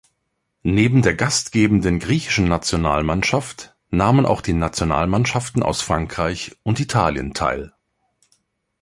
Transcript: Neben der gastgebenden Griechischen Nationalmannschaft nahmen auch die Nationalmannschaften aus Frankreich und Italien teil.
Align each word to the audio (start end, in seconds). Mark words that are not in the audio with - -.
Neben 0.63 1.03
der 1.03 1.13
gastgebenden 1.13 1.99
Griechischen 1.99 2.47
Nationalmannschaft 2.47 3.75
nahmen 3.91 4.25
auch 4.25 4.41
die 4.41 4.53
Nationalmannschaften 4.53 5.61
aus 5.61 5.81
Frankreich 5.81 6.57
und 6.63 6.79
Italien 6.79 7.35
teil. 7.35 7.71